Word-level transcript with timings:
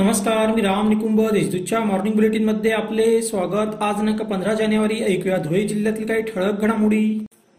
नमस्कार 0.00 0.54
मी 0.54 0.62
राम 0.62 0.88
निकुंभ 0.88 1.20
देशदूतच्या 1.32 1.78
मॉर्निंग 1.84 2.14
बुलेटिनमध्ये 2.14 2.70
आपले 2.72 3.20
स्वागत. 3.22 3.74
आज 3.82 3.96
दिनांक 3.96 4.20
पंधरा 4.22 4.52
जानेवारी 4.54 4.98
ऐकूया 5.04 5.36
धुळे 5.36 5.62
जिल्ह्यातील 5.68 6.06
काही 6.06 6.22
ठळक 6.22 6.60
घडामोडी. 6.60 7.18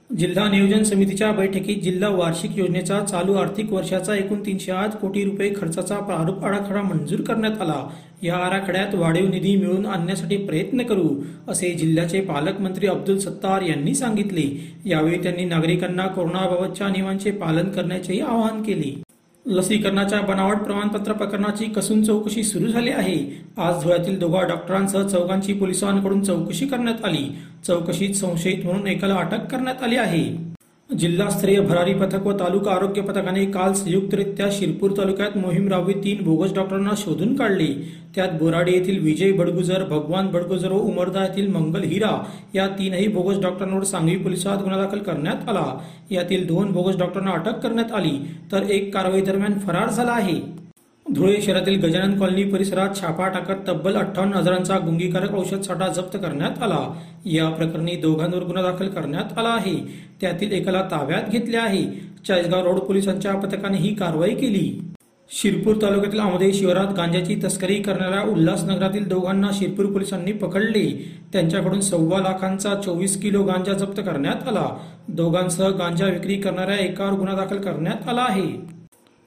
जिल्हा 0.09 0.47
नियोजन 0.51 0.83
समितीच्या 0.83 1.31
बैठकीत 1.31 1.81
जिल्हा 1.83 2.09
वार्षिक 2.09 2.57
योजनेचा 2.57 2.99
चालू 2.99 3.33
आर्थिक 3.33 3.73
वर्षाचा 3.73 4.15
एकूण 4.15 4.39
तीनशे 4.45 4.71
आठ 4.71 4.95
कोटी 4.97 5.23
रुपये 5.23 5.51
खर्चाचा 5.55 5.97
प्रारूप 5.99 6.45
आराखडा 6.45 6.81
मंजूर 6.81 7.21
करण्यात 7.21 7.61
आला. 7.61 7.83
या 8.23 8.35
आराखड्यात 8.35 8.95
वाढीव 8.95 9.27
निधी 9.29 9.55
मिळवून 9.55 9.85
आणण्यासाठी 9.85 10.37
प्रयत्न 10.37 10.83
करू 10.83 11.09
असे 11.47 11.73
जिल्ह्याचे 11.73 12.21
पालकमंत्री 12.21 12.87
अब्दुल 12.87 13.17
सत्तार 13.17 13.61
यांनी 13.61 13.95
सांगितले. 13.95 14.49
यावेळी 14.85 15.23
त्यांनी 15.23 15.45
नागरिकांना 15.45 16.07
कोरोनाबाबतच्या 16.07 16.89
नियमांचे 16.89 17.31
पालन 17.31 17.69
करण्याचेही 17.71 18.19
आवाहन 18.19 18.63
केले. 18.63 18.97
लसीकरणाच्या 19.49 20.21
बनावट 20.21 20.57
प्रमाणपत्र 20.57 21.13
प्रकरणाची 21.13 21.65
कसून 21.65 22.03
चौकशी 22.03 22.43
सुरू 22.43 22.67
झाली 22.67 22.89
आहे. 22.89 23.43
आज 23.57 23.83
धुळ्यातील 23.83 24.19
दोघा 24.19 24.41
डॉक्टरांसह 24.41 25.07
चौघांची 25.07 25.53
पोलिसांकडून 25.53 26.23
चौकशी 26.23 26.65
करण्यात 26.67 27.05
आली. 27.05 27.37
चौकशीत 27.67 28.13
संशयित 28.13 28.65
म्हणून 28.65 28.87
एकाला 28.87 29.15
अटक 29.15 29.45
करण्यात 29.51 29.83
आली 29.83 29.95
आहे. 29.95 30.48
जिल्हास्तरीय 30.89 31.59
भरारी 31.61 31.93
पथक 31.93 32.23
व 32.25 32.31
तालुका 32.33 32.71
आरोग्य 32.71 33.01
पथकाने 33.01 33.45
काल 33.45 33.73
संयुक्तरित्या 33.73 34.47
शिरपूर 34.51 34.91
तालुक्यात 34.97 35.35
मोहीम 35.37 35.67
राबवी 35.67 35.93
तीन 35.93 36.23
बोगस 36.23 36.53
डॉक्टरांना 36.53 36.93
शोधून 36.97 37.35
काढले. 37.35 37.67
त्यात 38.15 38.29
बोराडे 38.39 38.71
येथील 38.71 38.99
विजय 38.99 39.31
बडगुजर 39.31 39.83
भगवान 39.83 40.27
बडगुजर 40.27 40.71
व 40.71 40.79
उमरदा 40.81 41.23
येथील 41.23 41.51
मंगल 41.51 41.83
हिरा 41.83 42.11
या 42.55 42.67
तीनही 42.69 43.07
बोगस 43.07 43.41
डॉक्टरांवर 43.41 43.83
सांगवी 43.83 44.15
पोलिसात 44.17 44.63
गुन्हा 44.63 44.79
दाखल 44.79 44.99
करण्यात 45.03 45.49
आला. 45.49 45.65
यातील 46.11 46.47
दोन 46.47 46.71
बोगस 46.71 46.97
डॉक्टरांना 46.97 47.31
अटक 47.31 47.59
करण्यात 47.59 47.91
आली 47.91 48.17
तर 48.51 48.69
एक 48.69 48.93
कारवाई 48.93 49.21
दरम्यान 49.21 49.59
फरार 49.59 49.89
झाला 49.89 50.11
आहे. 50.11 50.39
धुळे 51.15 51.41
शहरातील 51.41 51.79
गजानन 51.81 52.19
कॉलनी 52.19 52.43
परिसरात 52.43 52.89
छापा 53.01 53.27
टाकत 53.27 53.67
तब्बल 53.67 53.95
अठ्ठावन्न 53.95 54.33
हजारांचा 54.33 54.77
गुंगीकारक 54.77 55.33
औषध 55.35 55.61
साठा 55.61 55.87
जप्त 55.87 56.17
करण्यात 56.17 56.63
आला. 56.63 56.79
या 57.25 57.49
प्रकरणी 57.49 57.95
दोघांवर 57.95 58.43
गुन्हा 58.43 58.63
दाखल 58.63 58.87
करण्यात 58.87 59.37
आला 59.37 59.49
आहे. 59.49 59.75
त्यातील 60.21 60.51
एकाला 60.51 60.81
ताब्यात 60.81 61.29
घेतले 61.29 61.57
आहे. 61.57 61.83
चाळीसगाव 62.27 62.65
रोड 62.65 62.79
पोलिसांच्या 62.79 63.33
पथकाने 63.33 63.77
ही 63.77 63.93
कारवाई 63.95 64.35
केली. 64.35 64.79
शिरपूर 65.31 65.75
तालुक्यातील 65.81 66.19
आमदे 66.19 66.53
शिवारात 66.53 66.93
गांजाची 66.97 67.35
तस्करी 67.43 67.75
करणाऱ्या 67.75 68.21
उल्हासनगरातील 68.21 69.07
दोघांना 69.07 69.49
शिरपूर 69.53 69.85
पोलिसांनी 69.85 70.31
पकडले. 70.31 71.13
त्यांच्याकडून 71.33 71.79
सव्वा 71.79 72.19
लाखांचा 72.19 72.75
चोवीस 72.75 73.21
किलो 73.21 73.43
गांजा 73.43 73.73
जप्त 73.73 74.01
करण्यात 74.01 74.47
आला. 74.47 74.67
दोघांसह 75.07 75.69
गांजा 75.69 76.05
विक्री 76.05 76.35
करणाऱ्या 76.35 76.77
एकावर 76.77 77.11
गुन्हा 77.11 77.35
दाखल 77.35 77.57
करण्यात 77.57 78.09
आला 78.09 78.25
आहे. 78.29 78.78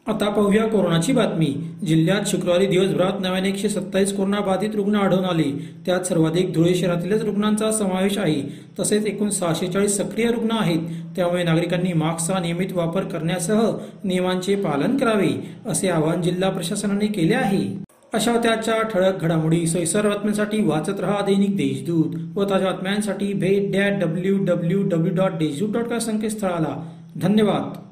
आता 0.06 0.28
पाहूया 0.28 0.66
कोरोनाची 0.66 1.12
बातमी. 1.12 1.46
जिल्ह्यात 1.86 2.20
शुक्रवारी 2.26 2.66
दिवसभरात 2.66 3.20
नव्याने 3.20 3.48
एकशे 3.48 3.68
सत्तावीस 3.68 4.12
कोरोना 4.12 4.40
बाधित 4.40 4.74
रुग्ण 4.74 4.94
आढळून 4.94 5.24
आले. 5.24 5.66
त्यात 5.86 6.00
सर्वाधिक 6.00 6.52
धुळे 6.52 6.74
शहरातीलच 6.74 7.22
रुग्णांचा 7.24 7.70
समावेश 7.72 8.18
आहे. 8.18 8.42
तसेच 8.80 9.06
एकूण 9.06 9.28
सहाशे 9.28 9.66
चाळीस 9.66 9.96
सक्रिय 9.96 10.26
रुग्ण 10.26 10.48
आहेत. 10.50 10.78
त्यामुळे 11.16 11.44
नागरिकांनी 11.44 11.92
मास्कचा 11.92 12.38
नियमित 12.38 12.72
वापर 12.72 13.02
करण्यासह 13.02 13.60
नियमांचे 14.04 14.56
पालन 14.56 14.96
करावे 14.96 15.30
असे 15.66 15.88
आवाहन 15.88 16.22
जिल्हा 16.22 16.50
प्रशासनाने 16.50 17.06
केले 17.06 17.34
आहे. 17.34 17.78
अशा 18.14 18.36
त्याच्या 18.36 18.82
ठळक 18.82 19.22
घडामोडी 19.22 19.66
सोयीसर 19.66 20.08
बातम्यांसाठी 20.08 20.64
वाचत 20.64 21.00
रहा 21.00 21.24
दैनिक 21.26 21.56
देशदूत 21.56 22.38
व 22.38 22.44
ताज्या 22.50 22.70
बातम्यांसाठी 22.70 23.32
भेट 23.32 23.72
that 23.72 24.00
W 24.00 24.44
W 24.44 24.82
W 24.82 25.14
dot 25.14 25.30
Deshdoot 25.30 25.68
dot 25.68 25.98
संकेतस्थळाला. 25.98 26.90
धन्यवाद. 27.16 27.91